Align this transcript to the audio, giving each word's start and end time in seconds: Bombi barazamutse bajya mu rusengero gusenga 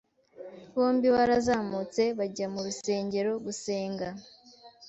Bombi 0.73 1.07
barazamutse 1.15 2.01
bajya 2.17 2.45
mu 2.53 2.59
rusengero 2.67 3.31
gusenga 3.45 4.07